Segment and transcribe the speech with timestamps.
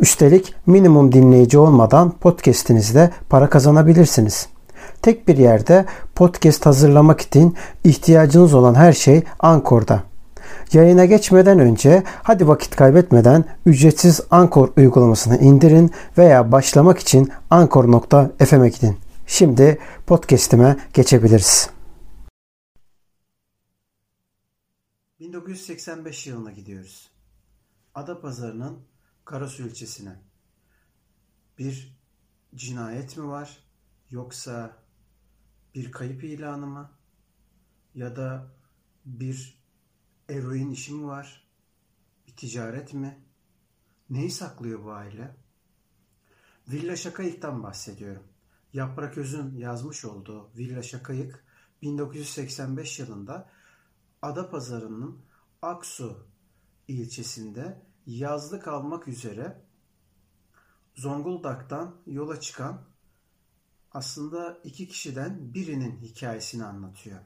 [0.00, 4.48] Üstelik minimum dinleyici olmadan podcast'inizde para kazanabilirsiniz.
[5.02, 10.02] Tek bir yerde podcast hazırlamak için ihtiyacınız olan her şey Ankor'da.
[10.72, 18.96] Yayına geçmeden önce hadi vakit kaybetmeden ücretsiz Ankor uygulamasını indirin veya başlamak için ankor.fm'e gidin.
[19.26, 21.70] Şimdi podcast'ime geçebiliriz.
[25.20, 27.10] 1985 yılına gidiyoruz.
[27.94, 28.89] Adapazarı'nın
[29.30, 30.22] Karasu ilçesine.
[31.58, 31.96] Bir
[32.54, 33.64] cinayet mi var
[34.10, 34.76] yoksa
[35.74, 36.90] bir kayıp ilanı mı
[37.94, 38.52] ya da
[39.04, 39.62] bir
[40.28, 41.48] eroin işi mi var?
[42.26, 43.24] Bir ticaret mi?
[44.10, 45.36] Neyi saklıyor bu aile?
[46.68, 48.24] Villa Şakayık'tan bahsediyorum.
[48.72, 51.44] Yaprak Öz'ün yazmış olduğu Villa Şakayık
[51.82, 53.50] 1985 yılında
[54.22, 55.22] Adapazarı'nın
[55.62, 56.26] Aksu
[56.88, 59.60] ilçesinde yazlık almak üzere
[60.94, 62.80] Zonguldak'tan yola çıkan
[63.92, 67.20] aslında iki kişiden birinin hikayesini anlatıyor.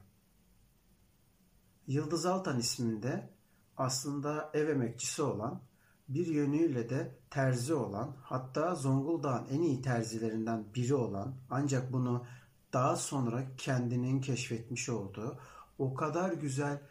[1.87, 3.29] Yıldız Altan isminde
[3.77, 5.61] aslında ev emekçisi olan,
[6.09, 12.25] bir yönüyle de terzi olan, hatta Zonguldak'ın en iyi terzilerinden biri olan, ancak bunu
[12.73, 15.39] daha sonra kendinin keşfetmiş olduğu
[15.77, 16.81] o kadar güzel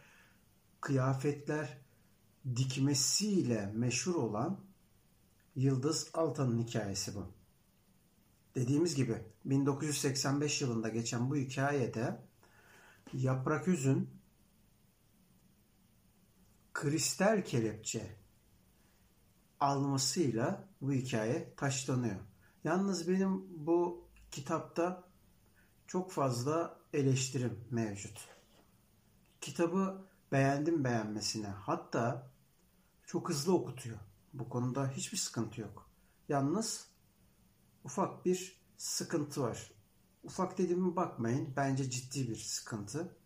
[0.81, 1.79] kıyafetler
[2.57, 4.61] dikmesiyle meşhur olan
[5.57, 7.27] Yıldız Altan'ın hikayesi bu.
[8.55, 12.21] Dediğimiz gibi 1985 yılında geçen bu hikayede
[13.13, 14.11] Yaprak Üzün
[16.75, 18.17] kristal kelepçe
[19.61, 22.21] almasıyla bu hikaye taşlanıyor.
[22.65, 25.05] Yalnız benim bu kitapta
[25.87, 28.29] çok fazla eleştirim mevcut.
[29.41, 32.34] Kitabı beğendim beğenmesine hatta
[33.15, 33.99] çok hızlı okutuyor.
[34.33, 35.91] Bu konuda hiçbir sıkıntı yok.
[36.29, 36.89] Yalnız
[37.85, 39.73] ufak bir sıkıntı var.
[40.23, 41.53] Ufak dediğime bakmayın.
[41.57, 43.17] Bence ciddi bir sıkıntı.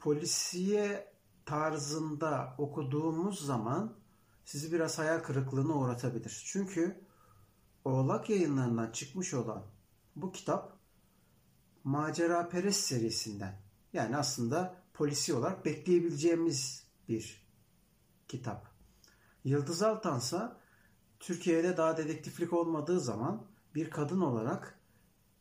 [0.00, 1.12] Polisiye
[1.46, 3.96] tarzında okuduğumuz zaman
[4.44, 6.42] sizi biraz hayal kırıklığına uğratabilir.
[6.46, 7.06] Çünkü
[7.84, 9.66] Oğlak yayınlarından çıkmış olan
[10.16, 10.78] bu kitap
[11.84, 13.62] Macera Perest serisinden.
[13.92, 17.46] Yani aslında polisi olarak bekleyebileceğimiz bir
[18.28, 18.69] kitap.
[19.44, 20.60] Yıldız Altansa
[21.20, 24.78] Türkiye'de daha dedektiflik olmadığı zaman bir kadın olarak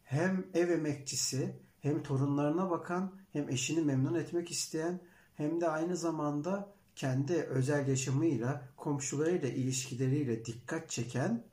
[0.03, 5.01] hem ev emekçisi hem torunlarına bakan hem eşini memnun etmek isteyen
[5.35, 11.43] hem de aynı zamanda kendi özel yaşamıyla, komşularıyla, ilişkileriyle dikkat çeken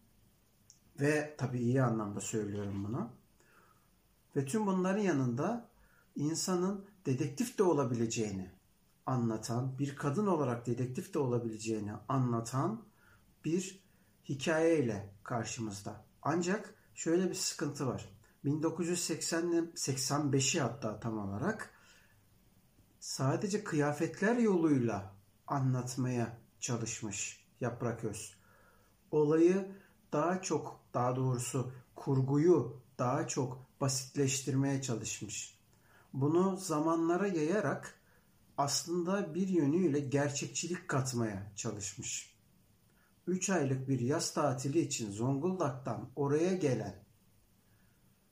[1.00, 3.10] ve tabii iyi anlamda söylüyorum bunu.
[4.36, 5.68] Ve tüm bunların yanında
[6.16, 8.50] insanın dedektif de olabileceğini,
[9.06, 12.84] anlatan, bir kadın olarak dedektif de olabileceğini anlatan
[13.44, 13.86] bir
[14.28, 16.04] hikayeyle karşımızda.
[16.22, 18.08] Ancak şöyle bir sıkıntı var.
[18.44, 21.70] 1985'i hatta tam olarak
[23.00, 25.14] sadece kıyafetler yoluyla
[25.46, 28.36] anlatmaya çalışmış Yaprak Öz.
[29.10, 29.72] Olayı
[30.12, 35.58] daha çok, daha doğrusu kurguyu daha çok basitleştirmeye çalışmış.
[36.12, 38.00] Bunu zamanlara yayarak
[38.58, 42.36] aslında bir yönüyle gerçekçilik katmaya çalışmış.
[43.26, 47.04] 3 aylık bir yaz tatili için Zonguldak'tan oraya gelen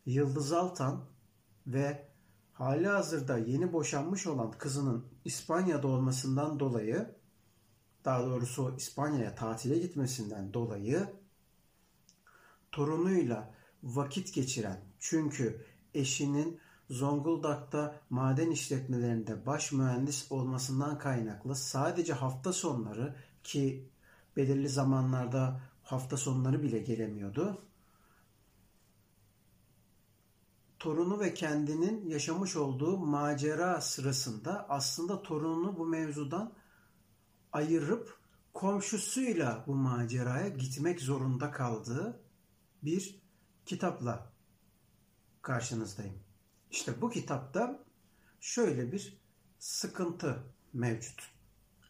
[0.06, 1.04] Yıldız Altan
[1.66, 2.08] ve
[2.52, 7.14] hali hazırda yeni boşanmış olan kızının İspanya'da olmasından dolayı
[8.04, 11.06] daha doğrusu İspanya'ya tatile gitmesinden dolayı
[12.72, 16.60] torunuyla vakit geçiren çünkü eşinin
[16.90, 23.88] Zonguldak'ta maden işletmelerinde baş mühendis olmasından kaynaklı sadece hafta sonları ki
[24.36, 27.62] belirli zamanlarda hafta sonları bile gelemiyordu.
[30.78, 36.52] Torunu ve kendinin yaşamış olduğu macera sırasında aslında torununu bu mevzudan
[37.52, 38.18] ayırıp
[38.54, 42.20] komşusuyla bu maceraya gitmek zorunda kaldığı
[42.82, 43.20] bir
[43.66, 44.32] kitapla
[45.42, 46.23] karşınızdayım.
[46.74, 47.84] İşte bu kitapta
[48.40, 49.18] şöyle bir
[49.58, 50.42] sıkıntı
[50.72, 51.30] mevcut.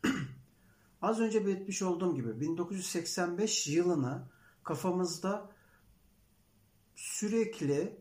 [1.03, 4.29] Az önce belirtmiş olduğum gibi 1985 yılını
[4.65, 5.51] kafamızda
[6.95, 8.01] sürekli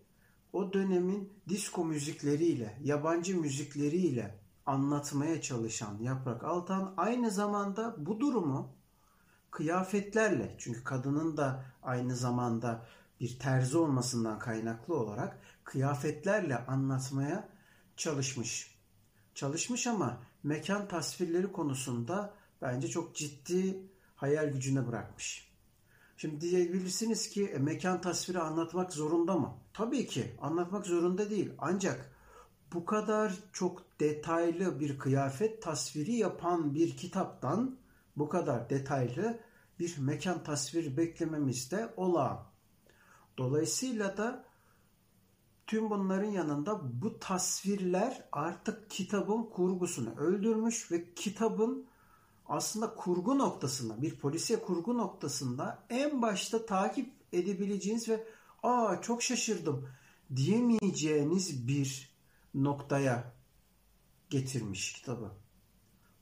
[0.53, 8.75] o dönemin disco müzikleriyle, yabancı müzikleriyle anlatmaya çalışan Yaprak Altan aynı zamanda bu durumu
[9.51, 12.85] kıyafetlerle çünkü kadının da aynı zamanda
[13.23, 17.49] bir terzi olmasından kaynaklı olarak kıyafetlerle anlatmaya
[17.97, 18.75] çalışmış.
[19.35, 25.51] Çalışmış ama mekan tasvirleri konusunda bence çok ciddi hayal gücüne bırakmış.
[26.17, 29.57] Şimdi diyebilirsiniz ki e, mekan tasviri anlatmak zorunda mı?
[29.73, 31.51] Tabii ki anlatmak zorunda değil.
[31.57, 32.15] Ancak
[32.73, 37.77] bu kadar çok detaylı bir kıyafet tasviri yapan bir kitaptan
[38.17, 39.39] bu kadar detaylı
[39.79, 42.52] bir mekan tasviri beklememiz de olağan.
[43.37, 44.45] Dolayısıyla da
[45.67, 51.87] tüm bunların yanında bu tasvirler artık kitabın kurgusunu öldürmüş ve kitabın
[52.45, 58.27] aslında kurgu noktasında, bir polisiye kurgu noktasında en başta takip edebileceğiniz ve
[58.63, 59.89] aa çok şaşırdım
[60.35, 62.13] diyemeyeceğiniz bir
[62.53, 63.33] noktaya
[64.29, 65.31] getirmiş kitabı.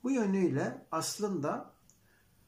[0.03, 1.73] Bu yönüyle aslında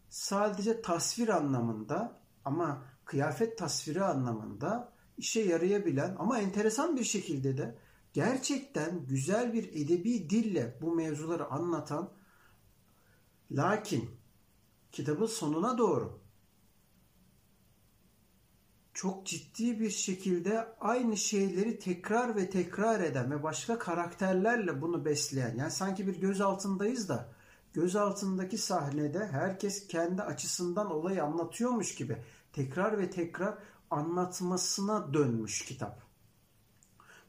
[0.10, 7.78] sadece tasvir anlamında ama kıyafet tasviri anlamında işe yarayabilen ama enteresan bir şekilde de
[8.14, 12.14] gerçekten güzel bir edebi dille bu mevzuları anlatan
[13.52, 14.10] lakin
[14.92, 16.24] kitabın sonuna doğru
[18.94, 25.56] çok ciddi bir şekilde aynı şeyleri tekrar ve tekrar eden ve başka karakterlerle bunu besleyen
[25.56, 27.33] yani sanki bir göz altındayız da
[27.74, 32.18] göz altındaki sahnede herkes kendi açısından olayı anlatıyormuş gibi
[32.54, 33.58] tekrar ve tekrar
[33.92, 36.02] anlatmasına dönmüş kitap.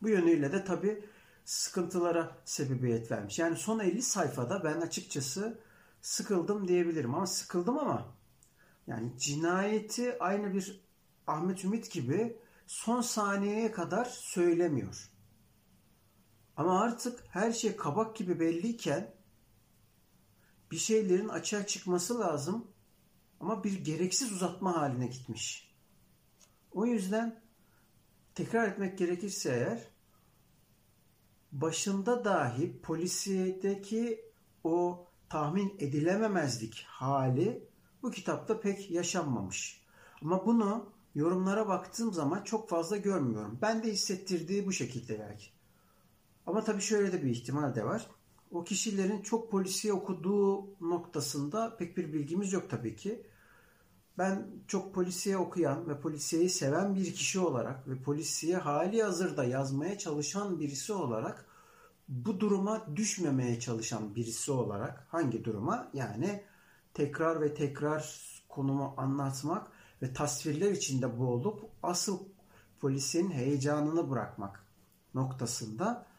[0.02, 1.04] Bu yönüyle de tabi
[1.44, 3.38] sıkıntılara sebebiyet vermiş.
[3.38, 5.58] Yani son 50 sayfada ben açıkçası
[6.00, 8.14] sıkıldım diyebilirim ama sıkıldım ama
[8.86, 10.84] yani cinayeti aynı bir
[11.26, 15.10] Ahmet Ümit gibi son saniyeye kadar söylemiyor.
[16.56, 19.14] Ama artık her şey kabak gibi belliyken
[20.74, 22.66] bir şeylerin açığa çıkması lazım
[23.40, 25.74] ama bir gereksiz uzatma haline gitmiş.
[26.72, 27.40] O yüzden
[28.34, 29.88] tekrar etmek gerekirse eğer
[31.52, 34.24] başında dahi polisiyedeki
[34.64, 37.68] o tahmin edilememezlik hali
[38.02, 39.84] bu kitapta pek yaşanmamış.
[40.22, 43.58] Ama bunu yorumlara baktığım zaman çok fazla görmüyorum.
[43.62, 45.46] Ben de hissettirdiği bu şekilde belki.
[46.46, 48.06] Ama tabii şöyle de bir ihtimal de var.
[48.54, 53.26] O kişilerin çok polisiye okuduğu noktasında pek bir bilgimiz yok tabii ki.
[54.18, 59.98] Ben çok polisiye okuyan ve polisiyeyi seven bir kişi olarak ve polisiye hali hazırda yazmaya
[59.98, 61.46] çalışan birisi olarak
[62.08, 65.90] bu duruma düşmemeye çalışan birisi olarak hangi duruma?
[65.94, 66.44] Yani
[66.94, 69.66] tekrar ve tekrar konumu anlatmak
[70.02, 72.18] ve tasvirler içinde boğulup asıl
[72.80, 74.64] polisin heyecanını bırakmak
[75.14, 76.13] noktasında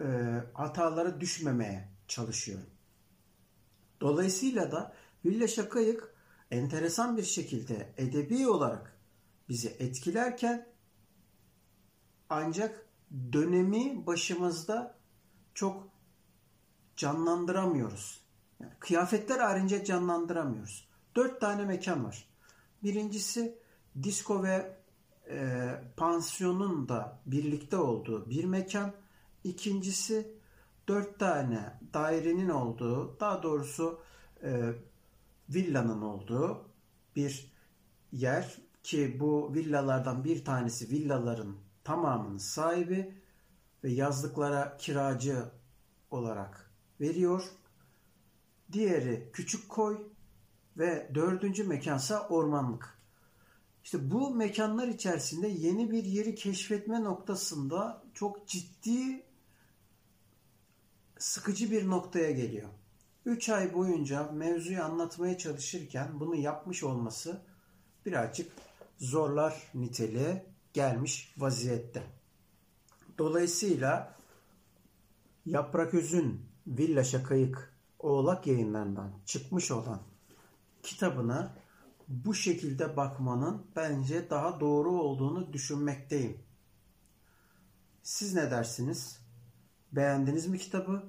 [0.00, 0.06] e,
[0.54, 2.70] hatalara düşmemeye çalışıyorum.
[4.00, 4.94] Dolayısıyla da
[5.24, 6.14] Villa Şakayık
[6.50, 8.96] enteresan bir şekilde edebi olarak
[9.48, 10.66] bizi etkilerken
[12.28, 12.86] ancak
[13.32, 14.98] dönemi başımızda
[15.54, 15.88] çok
[16.96, 18.20] canlandıramıyoruz.
[18.60, 20.88] Yani kıyafetler harici canlandıramıyoruz.
[21.16, 22.28] Dört tane mekan var.
[22.82, 23.58] Birincisi
[24.02, 24.76] disco ve
[25.30, 28.92] e, pansiyonun da birlikte olduğu bir mekan.
[29.46, 30.36] İkincisi
[30.88, 34.00] dört tane dairenin olduğu, daha doğrusu
[34.42, 34.72] e,
[35.48, 36.68] villanın olduğu
[37.16, 37.52] bir
[38.12, 43.14] yer ki bu villalardan bir tanesi villaların tamamının sahibi
[43.84, 45.44] ve yazlıklara kiracı
[46.10, 47.44] olarak veriyor.
[48.72, 50.08] Diğeri küçük koy
[50.76, 52.98] ve dördüncü mekansa ormanlık.
[53.84, 59.25] İşte bu mekanlar içerisinde yeni bir yeri keşfetme noktasında çok ciddi
[61.18, 62.68] sıkıcı bir noktaya geliyor.
[63.24, 67.42] 3 ay boyunca mevzuyu anlatmaya çalışırken bunu yapmış olması
[68.06, 68.52] birazcık
[68.98, 72.02] zorlar niteliğe gelmiş vaziyette.
[73.18, 74.16] Dolayısıyla
[75.46, 80.02] Yaprak Öz'ün Villa Şakayık Oğlak yayınlarından çıkmış olan
[80.82, 81.56] kitabına
[82.08, 86.40] bu şekilde bakmanın bence daha doğru olduğunu düşünmekteyim.
[88.02, 89.25] Siz ne dersiniz?
[89.92, 91.02] Beğendiniz mi kitabı?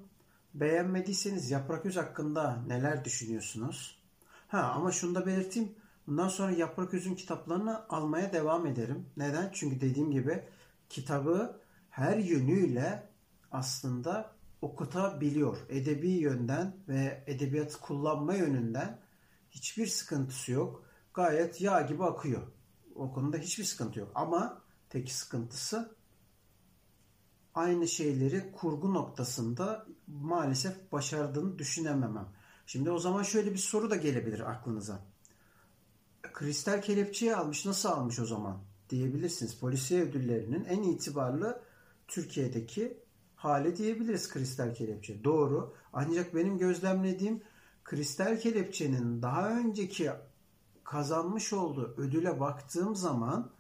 [0.53, 4.00] Beğenmediyseniz Yaprak Öz hakkında neler düşünüyorsunuz?
[4.48, 5.75] Ha ama şunu da belirteyim.
[6.07, 9.05] Bundan sonra Yaprak Öz'ün kitaplarını almaya devam ederim.
[9.17, 9.50] Neden?
[9.53, 10.43] Çünkü dediğim gibi
[10.89, 13.10] kitabı her yönüyle
[13.51, 14.31] aslında
[14.62, 15.57] okutabiliyor.
[15.69, 19.00] Edebi yönden ve edebiyat kullanma yönünden
[19.50, 20.84] hiçbir sıkıntısı yok.
[21.13, 22.41] Gayet yağ gibi akıyor.
[22.96, 24.12] O konuda hiçbir sıkıntı yok.
[24.15, 25.96] Ama tek sıkıntısı
[27.57, 32.29] aynı şeyleri kurgu noktasında maalesef başardığını düşünememem.
[32.65, 34.99] Şimdi o zaman şöyle bir soru da gelebilir aklınıza.
[36.33, 38.57] Kristal kelepçeyi almış nasıl almış o zaman
[38.89, 39.59] diyebilirsiniz.
[39.59, 41.61] Polisiye ödüllerinin en itibarlı
[42.07, 42.97] Türkiye'deki
[43.35, 45.23] hali diyebiliriz kristal kelepçe.
[45.23, 45.73] Doğru.
[45.93, 47.41] Ancak benim gözlemlediğim
[47.83, 50.11] kristal kelepçenin daha önceki
[50.83, 53.51] kazanmış olduğu ödüle baktığım zaman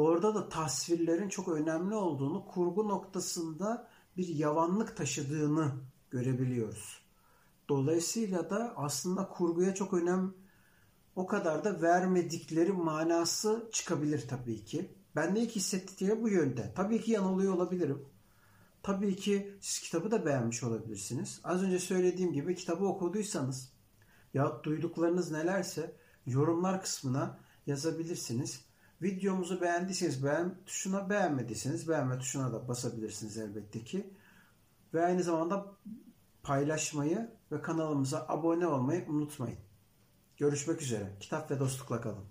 [0.00, 5.72] orada da tasvirlerin çok önemli olduğunu, kurgu noktasında bir yavanlık taşıdığını
[6.10, 7.02] görebiliyoruz.
[7.68, 10.34] Dolayısıyla da aslında kurguya çok önem
[11.16, 14.94] o kadar da vermedikleri manası çıkabilir tabii ki.
[15.16, 16.72] Ben de ilk hissettiğim bu yönde.
[16.76, 18.04] Tabii ki yanılıyor olabilirim.
[18.82, 21.40] Tabii ki siz kitabı da beğenmiş olabilirsiniz.
[21.44, 23.72] Az önce söylediğim gibi kitabı okuduysanız
[24.34, 28.67] ya duyduklarınız nelerse yorumlar kısmına yazabilirsiniz.
[29.02, 34.10] Videomuzu beğendiyseniz beğen tuşuna beğenmediyseniz beğenme tuşuna da basabilirsiniz elbette ki.
[34.94, 35.66] Ve aynı zamanda
[36.42, 39.58] paylaşmayı ve kanalımıza abone olmayı unutmayın.
[40.36, 41.16] Görüşmek üzere.
[41.20, 42.24] Kitap ve dostlukla kalın.